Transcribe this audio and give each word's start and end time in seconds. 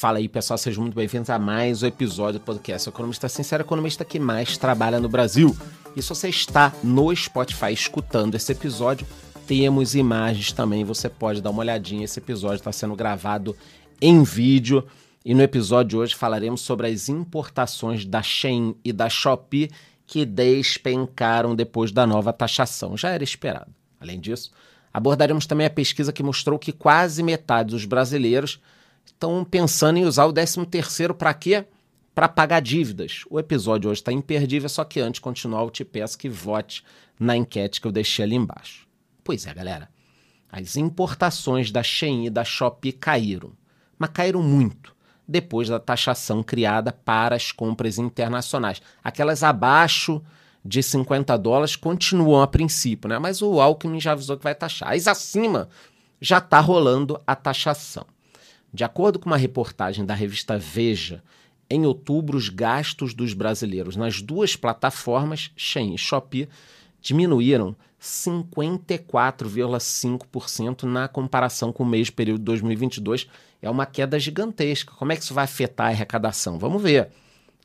Fala 0.00 0.16
aí, 0.16 0.30
pessoal, 0.30 0.56
sejam 0.56 0.82
muito 0.82 0.94
bem-vindos 0.94 1.28
a 1.28 1.38
mais 1.38 1.82
um 1.82 1.86
episódio 1.86 2.40
do 2.40 2.42
podcast 2.42 2.88
Economista 2.88 3.28
Sincero, 3.28 3.64
economista 3.64 4.02
que 4.02 4.18
mais 4.18 4.56
trabalha 4.56 4.98
no 4.98 5.10
Brasil. 5.10 5.54
E 5.94 6.00
se 6.00 6.08
você 6.08 6.30
está 6.30 6.72
no 6.82 7.14
Spotify 7.14 7.70
escutando 7.70 8.34
esse 8.34 8.50
episódio, 8.50 9.06
temos 9.46 9.94
imagens 9.94 10.52
também, 10.52 10.84
você 10.84 11.06
pode 11.10 11.42
dar 11.42 11.50
uma 11.50 11.60
olhadinha. 11.60 12.06
Esse 12.06 12.18
episódio 12.18 12.56
está 12.56 12.72
sendo 12.72 12.96
gravado 12.96 13.54
em 14.00 14.22
vídeo. 14.22 14.86
E 15.22 15.34
no 15.34 15.42
episódio 15.42 15.90
de 15.90 15.96
hoje 15.98 16.14
falaremos 16.14 16.62
sobre 16.62 16.86
as 16.86 17.10
importações 17.10 18.06
da 18.06 18.22
Shein 18.22 18.74
e 18.82 18.94
da 18.94 19.10
Shopee 19.10 19.70
que 20.06 20.24
despencaram 20.24 21.54
depois 21.54 21.92
da 21.92 22.06
nova 22.06 22.32
taxação. 22.32 22.96
Já 22.96 23.10
era 23.10 23.22
esperado. 23.22 23.70
Além 24.00 24.18
disso, 24.18 24.50
abordaremos 24.94 25.44
também 25.44 25.66
a 25.66 25.70
pesquisa 25.70 26.10
que 26.10 26.22
mostrou 26.22 26.58
que 26.58 26.72
quase 26.72 27.22
metade 27.22 27.72
dos 27.72 27.84
brasileiros 27.84 28.58
estão 29.12 29.44
pensando 29.44 29.98
em 29.98 30.04
usar 30.04 30.26
o 30.26 30.32
13 30.32 30.66
terceiro 30.66 31.14
para 31.14 31.34
quê? 31.34 31.64
Para 32.14 32.28
pagar 32.28 32.60
dívidas. 32.60 33.24
O 33.30 33.38
episódio 33.38 33.90
hoje 33.90 34.00
está 34.00 34.12
imperdível, 34.12 34.68
só 34.68 34.84
que 34.84 35.00
antes 35.00 35.18
de 35.18 35.20
continuar, 35.20 35.62
eu 35.62 35.70
te 35.70 35.84
peço 35.84 36.18
que 36.18 36.28
vote 36.28 36.84
na 37.18 37.36
enquete 37.36 37.80
que 37.80 37.86
eu 37.86 37.92
deixei 37.92 38.24
ali 38.24 38.36
embaixo. 38.36 38.86
Pois 39.22 39.46
é, 39.46 39.54
galera. 39.54 39.88
As 40.50 40.76
importações 40.76 41.70
da 41.70 41.82
Shein 41.82 42.26
e 42.26 42.30
da 42.30 42.42
Shopee 42.42 42.92
caíram, 42.92 43.52
mas 43.98 44.10
caíram 44.10 44.42
muito 44.42 44.94
depois 45.28 45.68
da 45.68 45.78
taxação 45.78 46.42
criada 46.42 46.92
para 46.92 47.36
as 47.36 47.52
compras 47.52 47.98
internacionais. 47.98 48.82
Aquelas 49.02 49.44
abaixo 49.44 50.20
de 50.64 50.82
50 50.82 51.36
dólares 51.38 51.76
continuam 51.76 52.42
a 52.42 52.48
princípio, 52.48 53.08
né? 53.08 53.18
mas 53.18 53.40
o 53.40 53.60
Alckmin 53.60 54.00
já 54.00 54.12
avisou 54.12 54.36
que 54.36 54.42
vai 54.42 54.54
taxar. 54.54 54.92
As 54.92 55.06
acima 55.06 55.68
já 56.20 56.38
está 56.38 56.58
rolando 56.58 57.20
a 57.24 57.36
taxação. 57.36 58.04
De 58.72 58.84
acordo 58.84 59.18
com 59.18 59.28
uma 59.28 59.36
reportagem 59.36 60.06
da 60.06 60.14
revista 60.14 60.56
Veja, 60.56 61.24
em 61.68 61.84
outubro, 61.86 62.36
os 62.36 62.48
gastos 62.48 63.14
dos 63.14 63.32
brasileiros 63.32 63.96
nas 63.96 64.20
duas 64.20 64.56
plataformas, 64.56 65.52
Shein 65.56 65.94
e 65.94 65.98
Shopee, 65.98 66.48
diminuíram 67.00 67.76
54,5% 68.00 70.82
na 70.84 71.06
comparação 71.06 71.72
com 71.72 71.82
o 71.82 71.86
mês 71.86 72.10
período 72.10 72.38
de 72.38 72.46
2022. 72.46 73.28
É 73.62 73.70
uma 73.70 73.86
queda 73.86 74.18
gigantesca. 74.18 74.94
Como 74.96 75.12
é 75.12 75.16
que 75.16 75.22
isso 75.22 75.34
vai 75.34 75.44
afetar 75.44 75.86
a 75.86 75.90
arrecadação? 75.90 76.58
Vamos 76.58 76.82
ver. 76.82 77.10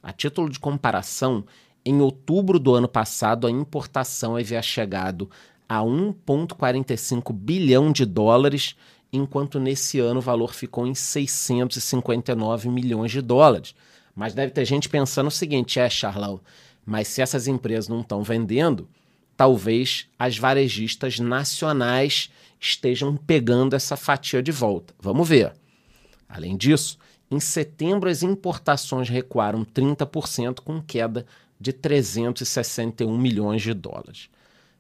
A 0.04 0.12
título 0.12 0.50
de 0.50 0.60
comparação, 0.60 1.46
em 1.84 2.02
outubro 2.02 2.60
do 2.60 2.76
ano 2.76 2.88
passado, 2.88 3.48
a 3.48 3.52
importação 3.52 4.36
havia 4.36 4.62
chegado 4.62 5.28
a 5.68 5.80
1,45 5.80 7.34
bilhão 7.34 7.92
de 7.92 8.06
dólares 8.06 8.76
enquanto 9.12 9.60
nesse 9.60 10.00
ano 10.00 10.20
o 10.20 10.24
valor 10.24 10.54
ficou 10.54 10.86
em 10.86 10.96
659 10.96 12.70
milhões 12.70 13.12
de 13.12 13.22
dólares. 13.22 13.76
Mas 14.16 14.34
deve 14.34 14.52
ter 14.52 14.66
gente 14.66 14.90
pensando 14.90 15.28
o 15.28 15.32
seguinte: 15.32 15.80
é, 15.80 15.90
Charlão, 15.90 16.40
mas 16.86 17.08
se 17.08 17.22
essas 17.22 17.48
empresas 17.48 17.88
não 17.88 18.02
estão 18.02 18.24
vendendo, 18.24 18.88
talvez 19.36 20.08
as 20.18 20.38
varejistas 20.38 21.20
nacionais 21.20 22.30
estejam 22.60 23.16
pegando 23.18 23.76
essa 23.76 23.98
fatia 23.98 24.42
de 24.42 24.52
volta. 24.52 24.94
Vamos 25.00 25.28
ver. 25.28 25.54
Além 26.28 26.56
disso, 26.56 26.98
em 27.30 27.40
setembro 27.40 28.10
as 28.10 28.24
importações 28.24 29.10
recuaram 29.10 29.66
30%, 29.66 30.62
com 30.62 30.82
queda 30.82 31.26
de 31.60 31.74
361 31.74 33.18
milhões 33.18 33.62
de 33.62 33.74
dólares. 33.74 34.30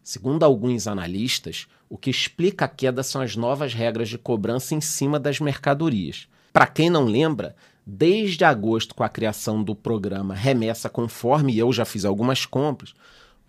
Segundo 0.05 0.43
alguns 0.43 0.85
analistas, 0.85 1.65
o 1.89 1.97
que 1.97 2.11
explica 2.11 2.65
a 2.65 2.67
queda 2.67 3.01
são 3.01 3.21
as 3.21 3.35
novas 3.35 3.73
regras 3.73 4.07
de 4.07 4.19
cobrança 4.19 4.75
em 4.75 4.79
cima 4.79 5.19
das 5.19 5.39
mercadorias. 5.39 6.27
Para 6.53 6.67
quem 6.67 6.91
não 6.91 7.05
lembra, 7.05 7.55
desde 7.83 8.45
agosto, 8.45 8.93
com 8.93 9.03
a 9.03 9.09
criação 9.09 9.63
do 9.63 9.75
programa 9.75 10.35
Remessa 10.35 10.89
Conforme, 10.89 11.57
eu 11.57 11.73
já 11.73 11.85
fiz 11.85 12.05
algumas 12.05 12.45
compras, 12.45 12.93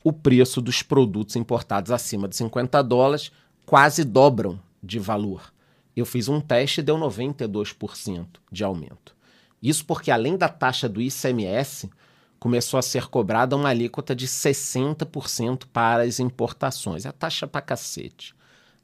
o 0.03 0.15
preço 0.15 0.63
dos 0.63 0.83
produtos 0.83 1.37
importados 1.37 1.93
acima 1.93 2.27
de 2.27 2.37
50 2.37 2.83
dólares 2.83 3.31
quase 3.67 4.03
dobram 4.03 4.59
de 4.83 4.99
valor. 4.99 5.53
Eu 5.95 6.07
fiz 6.07 6.27
um 6.27 6.41
teste 6.41 6.81
e 6.81 6.83
deu 6.83 6.97
92% 6.97 8.27
de 8.51 8.65
aumento. 8.65 9.15
Isso 9.63 9.85
porque, 9.85 10.11
além 10.11 10.39
da 10.39 10.49
taxa 10.49 10.89
do 10.89 11.03
ICMS, 11.03 11.91
começou 12.39 12.79
a 12.79 12.83
ser 12.83 13.07
cobrada 13.07 13.57
uma 13.57 13.69
alíquota 13.69 14.15
de 14.15 14.27
60% 14.27 15.65
para 15.73 16.03
as 16.03 16.21
importações. 16.21 17.05
É 17.05 17.09
a 17.09 17.13
taxa 17.13 17.47
para 17.47 17.61
cacete. 17.61 18.35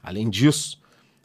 Além 0.01 0.29
disso, 0.29 0.79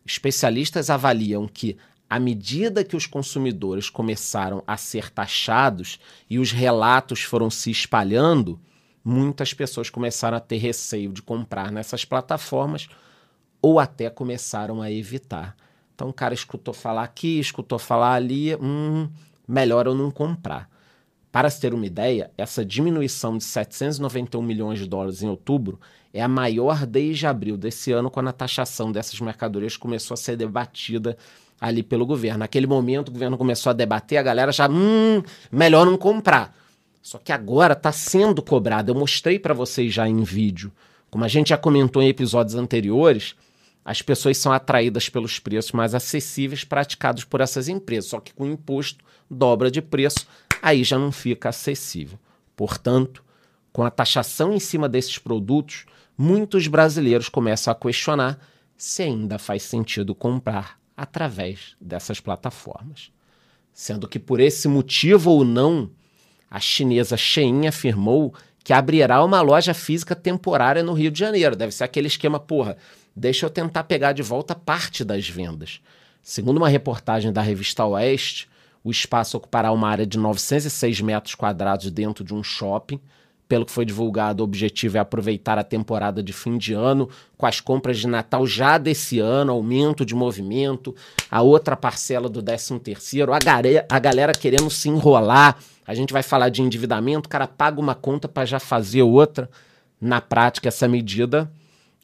especialistas 0.05 0.91
avaliam 0.91 1.49
que, 1.49 1.77
à 2.09 2.19
medida 2.19 2.85
que 2.85 2.97
os 2.97 3.07
consumidores 3.07 3.91
começaram 3.91 4.63
a 4.67 4.77
ser 4.77 5.11
taxados 5.11 5.99
e 6.29 6.39
os 6.39 6.53
relatos 6.53 7.23
foram 7.23 7.51
se 7.51 7.71
espalhando, 7.71 8.61
muitas 9.05 9.53
pessoas 9.53 9.91
começaram 9.91 10.37
a 10.37 10.41
ter 10.41 10.59
receio 10.59 11.13
de 11.13 11.23
comprar 11.23 11.73
nessas 11.73 12.05
plataformas 12.05 12.89
ou 13.61 13.81
até 13.81 14.09
começaram 14.09 14.81
a 14.81 14.91
evitar. 14.91 15.57
Então 15.95 16.11
o 16.11 16.13
cara 16.13 16.33
escutou 16.33 16.73
falar 16.73 17.03
aqui, 17.03 17.41
escutou 17.41 17.79
falar 17.79 18.15
ali, 18.15 18.55
hum, 18.57 19.09
melhor 19.47 19.87
eu 19.87 19.95
não 19.95 20.11
comprar. 20.11 20.71
Para 21.39 21.51
se 21.51 21.61
ter 21.61 21.73
uma 21.73 21.87
ideia, 21.87 22.33
essa 22.37 22.65
diminuição 22.65 23.39
de 23.39 23.45
791 23.45 24.43
milhões 24.43 24.81
de 24.81 24.89
dólares 24.89 25.23
em 25.23 25.29
outubro 25.29 25.79
é 26.13 26.21
a 26.21 26.27
maior 26.27 26.85
desde 26.85 27.29
abril 27.29 27.57
desse 27.57 27.93
ano, 27.93 28.11
quando 28.11 28.27
a 28.27 28.33
taxação 28.33 28.91
dessas 28.91 29.21
mercadorias 29.21 29.77
começou 29.77 30.15
a 30.15 30.17
ser 30.17 30.37
debatida 30.37 31.17
ali 31.61 31.85
pelo 31.85 32.05
governo. 32.05 32.41
Naquele 32.41 32.67
momento, 32.67 33.11
o 33.11 33.13
governo 33.13 33.39
começou 33.39 33.71
a 33.71 33.73
debater, 33.73 34.19
a 34.19 34.23
galera 34.25 34.51
já, 34.51 34.69
hum, 34.69 35.23
melhor 35.53 35.87
não 35.87 35.97
comprar. 35.97 36.57
Só 37.01 37.19
que 37.19 37.31
agora 37.31 37.75
está 37.75 37.93
sendo 37.93 38.43
cobrado. 38.43 38.91
Eu 38.91 38.97
mostrei 38.97 39.39
para 39.39 39.55
vocês 39.55 39.95
já 39.95 40.09
em 40.09 40.25
vídeo. 40.25 40.73
Como 41.09 41.25
a 41.25 41.29
gente 41.29 41.51
já 41.51 41.57
comentou 41.57 42.03
em 42.03 42.09
episódios 42.09 42.57
anteriores, 42.57 43.37
as 43.85 44.03
pessoas 44.03 44.39
são 44.39 44.51
atraídas 44.51 45.09
pelos 45.09 45.39
preços 45.39 45.71
mais 45.71 45.95
acessíveis 45.95 46.65
praticados 46.65 47.23
por 47.23 47.41
essas 47.41 47.69
empresas. 47.69 48.11
Só 48.11 48.19
que 48.19 48.35
com 48.35 48.45
imposto 48.45 49.05
dobra 49.31 49.71
de 49.71 49.81
preço, 49.81 50.27
aí 50.63 50.85
já 50.85 50.99
não 50.99 51.13
fica 51.13 51.49
acessível. 51.49 52.19
Portanto, 52.57 53.25
com 53.73 53.85
a 53.85 53.91
taxação 53.91 54.53
em 54.53 54.59
cima 54.59 54.89
desses 54.89 55.19
produtos, 55.19 55.87
muitos 56.17 56.67
brasileiros 56.67 57.29
começam 57.29 57.73
a 57.73 57.77
questionar 57.77 58.39
se 58.77 59.03
ainda 59.03 59.39
faz 59.39 59.63
sentido 59.63 60.15
comprar 60.15 60.79
através 60.97 61.77
dessas 61.81 62.21
plataformas. 62.21 63.11
Sendo 63.73 64.09
que 64.09 64.19
por 64.19 64.41
esse 64.41 64.67
motivo 64.67 65.31
ou 65.31 65.45
não, 65.45 65.91
a 66.51 66.59
chinesa 66.59 67.17
Shein 67.17 67.69
afirmou 67.69 68.35
que 68.65 68.73
abrirá 68.73 69.25
uma 69.25 69.41
loja 69.41 69.73
física 69.73 70.17
temporária 70.17 70.83
no 70.83 70.93
Rio 70.93 71.11
de 71.11 71.19
Janeiro. 71.19 71.57
Deve 71.57 71.73
ser 71.73 71.85
aquele 71.85 72.09
esquema, 72.09 72.41
porra, 72.41 72.77
deixa 73.15 73.47
eu 73.47 73.51
tentar 73.51 73.85
pegar 73.85 74.13
de 74.13 74.23
volta 74.23 74.55
parte 74.55 75.05
das 75.05 75.29
vendas. 75.29 75.81
Segundo 76.23 76.59
uma 76.59 76.69
reportagem 76.69 77.33
da 77.33 77.41
revista 77.41 77.85
Oeste, 77.85 78.49
o 78.89 78.91
espaço 78.91 79.37
ocupará 79.37 79.71
uma 79.71 79.87
área 79.87 80.07
de 80.07 80.17
906 80.17 81.03
metros 81.03 81.35
quadrados 81.35 81.91
dentro 81.91 82.25
de 82.25 82.33
um 82.33 82.43
shopping. 82.43 82.99
Pelo 83.47 83.67
que 83.67 83.73
foi 83.73 83.85
divulgado, 83.85 84.43
o 84.43 84.45
objetivo 84.45 84.97
é 84.97 85.01
aproveitar 85.01 85.59
a 85.59 85.63
temporada 85.63 86.23
de 86.23 86.33
fim 86.33 86.57
de 86.57 86.73
ano 86.73 87.07
com 87.37 87.45
as 87.45 87.61
compras 87.61 87.99
de 87.99 88.07
Natal 88.07 88.47
já 88.47 88.79
desse 88.79 89.19
ano, 89.19 89.53
aumento 89.53 90.07
de 90.07 90.15
movimento, 90.15 90.97
a 91.31 91.43
outra 91.43 91.77
parcela 91.77 92.31
do 92.31 92.43
13 92.43 92.79
terceiro, 92.79 93.31
a, 93.33 93.39
a 93.91 93.99
galera 93.99 94.33
querendo 94.33 94.71
se 94.71 94.89
enrolar. 94.89 95.59
A 95.87 95.95
gente 95.95 96.11
vai 96.11 96.23
falar 96.23 96.49
de 96.49 96.63
endividamento, 96.63 97.27
o 97.27 97.31
cara 97.31 97.47
paga 97.47 97.79
uma 97.79 97.95
conta 97.95 98.27
para 98.27 98.47
já 98.47 98.59
fazer 98.59 99.03
outra. 99.03 99.51
Na 100.01 100.21
prática, 100.21 100.69
essa 100.69 100.89
medida 100.89 101.51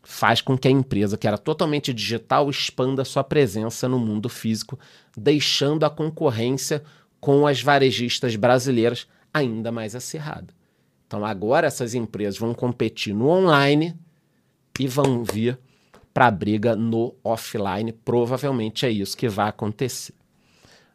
faz 0.04 0.40
com 0.40 0.56
que 0.56 0.68
a 0.68 0.70
empresa, 0.70 1.16
que 1.16 1.26
era 1.26 1.38
totalmente 1.38 1.92
digital, 1.92 2.48
expanda 2.50 3.04
sua 3.04 3.24
presença 3.24 3.88
no 3.88 3.98
mundo 3.98 4.28
físico, 4.28 4.78
deixando 5.16 5.84
a 5.84 5.90
concorrência 5.90 6.84
com 7.18 7.46
as 7.46 7.62
varejistas 7.62 8.36
brasileiras 8.36 9.08
ainda 9.32 9.72
mais 9.72 9.96
acirrada. 9.96 10.54
Então 11.06 11.24
agora 11.24 11.66
essas 11.66 11.94
empresas 11.94 12.38
vão 12.38 12.52
competir 12.54 13.14
no 13.14 13.28
online 13.28 13.96
e 14.78 14.86
vão 14.86 15.24
vir 15.24 15.58
para 16.12 16.26
a 16.26 16.30
briga 16.30 16.76
no 16.76 17.14
offline. 17.24 17.92
Provavelmente 17.92 18.84
é 18.84 18.90
isso 18.90 19.16
que 19.16 19.28
vai 19.28 19.48
acontecer. 19.48 20.14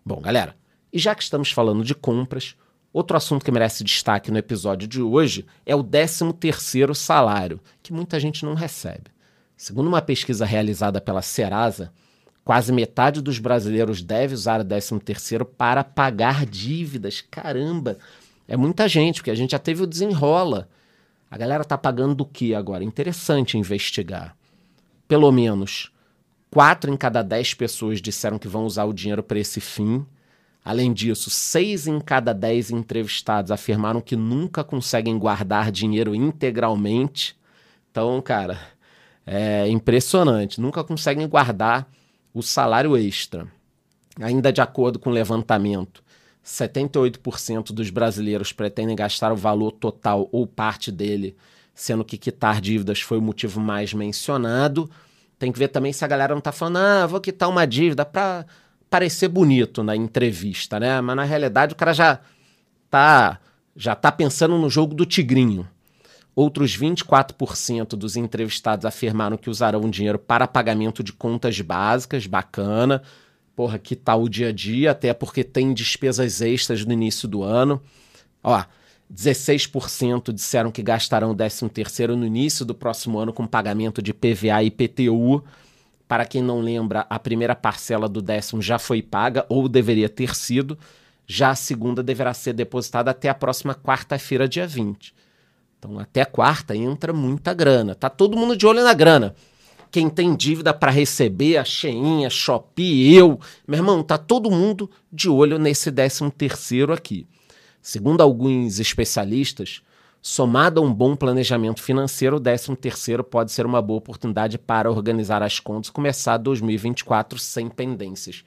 Bom, 0.06 0.22
galera, 0.22 0.56
e 0.94 1.00
já 1.00 1.16
que 1.16 1.24
estamos 1.24 1.52
falando 1.52 1.84
de 1.84 1.96
compras, 1.96 2.56
Outro 2.92 3.16
assunto 3.16 3.46
que 3.46 3.52
merece 3.52 3.84
destaque 3.84 4.32
no 4.32 4.38
episódio 4.38 4.88
de 4.88 5.02
hoje 5.02 5.46
é 5.66 5.76
o 5.76 5.84
13º 5.84 6.96
salário, 6.96 7.60
que 7.84 7.94
muita 7.94 8.20
gente 8.20 8.44
não 8.44 8.56
recebe. 8.56 9.12
Segundo 9.56 9.88
uma 9.88 10.02
pesquisa 10.02 10.46
realizada 10.46 11.00
pela 11.00 11.22
Serasa, 11.22 11.92
quase 12.44 12.72
metade 12.72 13.22
dos 13.22 13.38
brasileiros 13.38 14.02
deve 14.02 14.34
usar 14.34 14.62
o 14.62 14.66
13º 14.66 15.46
para 15.46 15.84
pagar 15.84 16.46
dívidas. 16.46 17.22
Caramba, 17.30 17.98
é 18.48 18.58
muita 18.58 18.88
gente, 18.88 19.18
porque 19.18 19.30
a 19.30 19.36
gente 19.36 19.52
já 19.52 19.60
teve 19.60 19.84
o 19.84 19.88
desenrola. 19.88 20.68
A 21.30 21.38
galera 21.38 21.64
tá 21.64 21.78
pagando 21.78 22.16
do 22.16 22.26
que 22.26 22.56
agora? 22.56 22.84
Interessante 22.84 23.58
investigar. 23.58 24.36
Pelo 25.08 25.32
menos 25.32 25.92
4 26.50 26.92
em 26.92 26.98
cada 26.98 27.22
10 27.22 27.54
pessoas 27.54 28.02
disseram 28.02 28.40
que 28.40 28.48
vão 28.48 28.66
usar 28.66 28.86
o 28.86 28.94
dinheiro 28.94 29.22
para 29.22 29.38
esse 29.38 29.62
fim. 29.62 30.04
Além 30.64 30.94
disso, 30.94 31.30
seis 31.30 31.88
em 31.88 32.00
cada 32.00 32.34
dez 32.34 32.70
entrevistados 32.70 33.52
afirmaram 33.52 34.02
que 34.02 34.16
nunca 34.16 34.64
conseguem 34.64 35.18
guardar 35.18 35.72
dinheiro 35.72 36.14
integralmente. 36.14 37.36
Então, 37.90 38.22
cara, 38.22 38.60
é 39.26 39.68
impressionante. 39.68 40.60
Nunca 40.60 40.84
conseguem 40.84 41.28
guardar 41.28 41.88
o 42.34 42.42
salário 42.42 42.98
extra. 42.98 43.48
Ainda 44.20 44.52
de 44.52 44.62
acordo 44.62 45.00
com 45.00 45.10
o 45.10 45.14
levantamento, 45.14 46.04
78% 46.46 47.72
dos 47.72 47.90
brasileiros 47.90 48.52
pretendem 48.52 48.96
gastar 48.96 49.32
o 49.32 49.36
valor 49.36 49.72
total 49.72 50.28
ou 50.32 50.46
parte 50.46 50.92
dele, 50.92 51.38
sendo 51.74 52.04
que 52.04 52.18
quitar 52.18 52.60
dívidas 52.60 53.00
foi 53.02 53.18
o 53.18 53.22
motivo 53.22 53.62
mais 53.62 53.94
mencionado. 53.94 54.90
Tem 55.38 55.52
que 55.52 55.60
ver 55.60 55.70
também 55.70 55.94
se 55.94 56.04
a 56.04 56.08
galera 56.08 56.34
não 56.34 56.40
está 56.40 56.52
falando, 56.52 56.78
ah, 56.78 57.06
vou 57.06 57.22
quitar 57.22 57.48
uma 57.48 57.66
dívida 57.66 58.04
para 58.04 58.46
parecer 58.90 59.28
bonito 59.28 59.84
na 59.84 59.96
entrevista, 59.96 60.80
né? 60.80 61.00
Mas 61.02 61.16
na 61.16 61.24
realidade 61.24 61.74
o 61.74 61.76
cara 61.76 61.94
já 61.94 62.20
tá 62.90 63.40
já 63.76 63.96
tá 63.96 64.12
pensando 64.12 64.58
no 64.58 64.70
jogo 64.70 64.94
do 64.94 65.06
tigrinho. 65.06 65.68
Outros 66.36 66.78
24% 66.78 67.96
dos 67.96 68.16
entrevistados 68.16 68.86
afirmaram 68.86 69.38
que 69.38 69.50
usarão 69.50 69.90
dinheiro 69.90 70.20
para 70.20 70.48
pagamento 70.48 71.04
de 71.04 71.14
contas 71.14 71.60
básicas, 71.62 72.28
bacana. 72.28 73.02
Porra, 73.56 73.78
que 73.78 73.96
tal 73.96 74.24
o 74.24 74.30
dia 74.30 74.50
a 74.50 74.52
dia, 74.52 74.92
até 74.92 75.14
porque 75.14 75.44
tem 75.44 75.74
despesas 75.74 76.42
extras 76.42 76.86
no 76.86 76.94
início 76.94 77.28
do 77.28 77.44
ano. 77.44 77.82
Ó, 78.44 78.64
16% 79.14 80.32
disseram 80.32 80.72
que 80.72 80.84
gastarão 80.84 81.32
o 81.32 81.36
13º 81.36 82.16
no 82.16 82.26
início 82.26 82.64
do 82.64 82.76
próximo 82.76 83.18
ano 83.18 83.34
com 83.34 83.48
pagamento 83.48 84.02
de 84.02 84.14
PVA 84.14 84.64
e 84.64 84.68
IPTU. 84.68 85.44
Para 86.10 86.26
quem 86.26 86.42
não 86.42 86.60
lembra, 86.60 87.06
a 87.08 87.20
primeira 87.20 87.56
parcela 87.56 88.10
do 88.10 88.20
décimo 88.20 88.64
já 88.64 88.80
foi 88.80 89.00
paga 89.00 89.46
ou 89.48 89.70
deveria 89.70 90.10
ter 90.10 90.36
sido. 90.36 90.76
Já 91.28 91.52
a 91.52 91.56
segunda 91.56 92.02
deverá 92.02 92.34
ser 92.34 92.54
depositada 92.54 93.12
até 93.12 93.30
a 93.30 93.36
próxima 93.36 93.76
quarta-feira, 93.76 94.48
dia 94.48 94.66
20. 94.66 95.14
Então, 95.78 96.00
até 96.00 96.26
quarta 96.26 96.76
entra 96.76 97.14
muita 97.14 97.54
grana. 97.54 97.94
Tá 97.94 98.10
todo 98.10 98.36
mundo 98.36 98.58
de 98.58 98.66
olho 98.66 98.84
na 98.84 98.96
grana. 98.96 99.36
Quem 99.92 100.10
tem 100.10 100.36
dívida 100.36 100.74
para 100.74 100.90
receber, 100.90 101.58
a 101.58 101.64
Cheinha, 101.64 102.26
a 102.26 102.32
Shopee, 102.32 103.14
eu, 103.14 103.40
meu 103.68 103.78
irmão, 103.78 104.02
tá 104.02 104.18
todo 104.18 104.50
mundo 104.50 104.90
de 105.14 105.30
olho 105.30 105.60
nesse 105.60 105.92
décimo 105.92 106.32
terceiro 106.32 106.92
aqui. 106.92 107.28
Segundo 107.84 108.22
alguns 108.22 108.80
especialistas, 108.80 109.84
Somado 110.22 110.82
a 110.82 110.84
um 110.84 110.94
bom 110.94 111.16
planejamento 111.16 111.82
financeiro, 111.82 112.38
o 112.38 112.42
13º 112.42 113.24
pode 113.24 113.54
ser 113.54 113.66
uma 113.66 113.82
boa 113.82 114.00
oportunidade 114.00 114.58
para 114.58 114.92
organizar 114.92 115.42
as 115.42 115.62
contas 115.62 115.90
e 115.90 115.94
começar 115.94 116.38
2024 116.38 117.40
sem 117.40 117.70
pendências. 117.70 118.44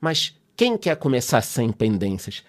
Mas 0.00 0.34
quem 0.56 0.78
quer 0.78 0.96
começar 0.96 1.42
sem 1.42 1.70
pendências? 1.70 2.42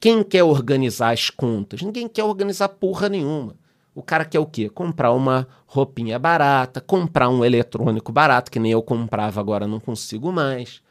Quem 0.00 0.24
quer 0.24 0.42
organizar 0.42 1.12
as 1.12 1.30
contas? 1.30 1.82
Ninguém 1.82 2.08
quer 2.08 2.24
organizar 2.24 2.68
porra 2.68 3.08
nenhuma. 3.08 3.54
O 3.94 4.02
cara 4.02 4.24
quer 4.24 4.40
o 4.40 4.46
quê? 4.46 4.68
Comprar 4.68 5.12
uma 5.12 5.46
roupinha 5.64 6.18
barata, 6.18 6.80
comprar 6.80 7.28
um 7.28 7.44
eletrônico 7.44 8.12
barato, 8.12 8.50
que 8.50 8.58
nem 8.58 8.72
eu 8.72 8.82
comprava 8.82 9.40
agora 9.40 9.68
não 9.68 9.80
consigo 9.80 10.32
mais. 10.32 10.82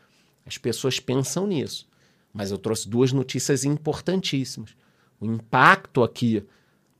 As 0.45 0.57
pessoas 0.57 0.99
pensam 0.99 1.45
nisso. 1.45 1.87
Mas 2.33 2.49
eu 2.49 2.57
trouxe 2.57 2.89
duas 2.89 3.11
notícias 3.11 3.63
importantíssimas. 3.65 4.75
O 5.19 5.25
impacto 5.25 6.01
aqui 6.01 6.43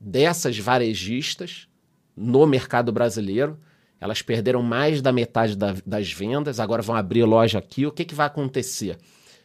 dessas 0.00 0.58
varejistas 0.58 1.68
no 2.16 2.46
mercado 2.46 2.92
brasileiro. 2.92 3.58
Elas 4.00 4.22
perderam 4.22 4.62
mais 4.62 5.00
da 5.00 5.12
metade 5.12 5.56
da, 5.56 5.74
das 5.84 6.12
vendas, 6.12 6.60
agora 6.60 6.82
vão 6.82 6.94
abrir 6.94 7.24
loja 7.24 7.58
aqui. 7.58 7.86
O 7.86 7.92
que, 7.92 8.04
que 8.04 8.14
vai 8.14 8.26
acontecer? 8.26 8.98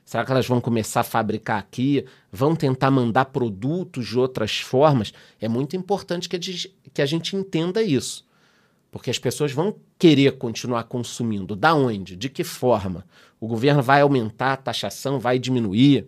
Será 0.04 0.26
que 0.26 0.32
elas 0.32 0.48
vão 0.48 0.60
começar 0.60 1.02
a 1.02 1.06
fabricar 1.06 1.58
aqui? 1.58 2.06
Vão 2.32 2.56
tentar 2.56 2.92
mandar 2.92 3.26
produtos 3.26 4.08
de 4.08 4.20
outras 4.20 4.60
formas? 4.60 5.14
É 5.40 5.48
muito 5.48 5.76
importante 5.76 6.28
que 6.28 6.36
a, 6.36 6.40
que 6.94 7.02
a 7.02 7.06
gente 7.06 7.36
entenda 7.36 7.82
isso. 7.82 8.28
Porque 8.92 9.10
as 9.10 9.18
pessoas 9.18 9.54
vão 9.54 9.78
querer 9.98 10.38
continuar 10.38 10.84
consumindo. 10.84 11.56
Da 11.56 11.74
onde? 11.74 12.18
De 12.18 12.28
que 12.28 12.44
forma? 12.44 13.06
O 13.40 13.48
governo 13.48 13.82
vai 13.82 14.02
aumentar 14.02 14.54
a 14.54 14.58
taxação, 14.58 15.18
vai 15.18 15.40
diminuir? 15.40 16.08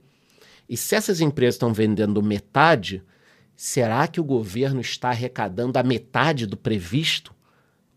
E 0.67 0.75
se 0.75 0.95
essas 0.95 1.21
empresas 1.21 1.55
estão 1.55 1.73
vendendo 1.73 2.21
metade, 2.21 3.01
Será 3.65 4.09
que 4.09 4.19
o 4.19 4.25
governo 4.25 4.81
está 4.81 5.07
arrecadando 5.07 5.79
a 5.79 5.83
metade 5.83 6.45
do 6.45 6.57
previsto? 6.57 7.33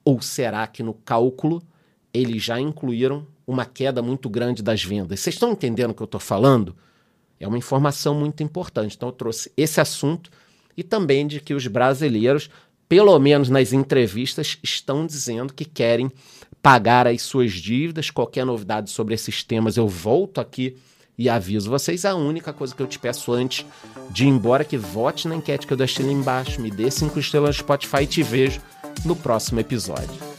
Ou 0.04 0.22
será 0.22 0.64
que 0.68 0.80
no 0.80 0.94
cálculo 0.94 1.60
eles 2.14 2.40
já 2.40 2.60
incluíram 2.60 3.26
uma 3.44 3.64
queda 3.64 4.00
muito 4.00 4.30
grande 4.30 4.62
das 4.62 4.84
vendas? 4.84 5.18
Vocês 5.18 5.34
estão 5.34 5.50
entendendo 5.50 5.90
o 5.90 5.94
que 5.94 6.00
eu 6.00 6.04
estou 6.04 6.20
falando? 6.20 6.76
É 7.40 7.48
uma 7.48 7.58
informação 7.58 8.14
muito 8.14 8.44
importante. 8.44 8.94
Então, 8.94 9.08
eu 9.08 9.12
trouxe 9.12 9.50
esse 9.56 9.80
assunto 9.80 10.30
e 10.76 10.84
também 10.84 11.26
de 11.26 11.40
que 11.40 11.52
os 11.52 11.66
brasileiros, 11.66 12.48
pelo 12.88 13.18
menos 13.18 13.48
nas 13.48 13.72
entrevistas, 13.72 14.60
estão 14.62 15.04
dizendo 15.04 15.52
que 15.52 15.64
querem 15.64 16.12
pagar 16.62 17.08
as 17.08 17.22
suas 17.22 17.50
dívidas. 17.50 18.08
Qualquer 18.08 18.46
novidade 18.46 18.88
sobre 18.88 19.14
esses 19.14 19.42
temas, 19.42 19.76
eu 19.76 19.88
volto 19.88 20.40
aqui 20.40 20.76
e 21.18 21.28
aviso 21.28 21.70
vocês, 21.70 22.04
a 22.04 22.14
única 22.14 22.52
coisa 22.52 22.74
que 22.74 22.82
eu 22.82 22.86
te 22.86 22.98
peço 22.98 23.32
antes 23.32 23.64
de 24.10 24.24
ir 24.24 24.28
embora 24.28 24.62
é 24.62 24.64
que 24.64 24.76
vote 24.76 25.28
na 25.28 25.36
enquete 25.36 25.66
que 25.66 25.72
eu 25.72 25.76
deixei 25.76 26.04
ali 26.04 26.14
embaixo, 26.14 26.60
me 26.60 26.70
dê 26.70 26.90
cinco 26.90 27.18
estrelas 27.18 27.56
no 27.56 27.62
Spotify 27.62 28.02
e 28.02 28.06
te 28.06 28.22
vejo 28.22 28.60
no 29.04 29.16
próximo 29.16 29.60
episódio. 29.60 30.35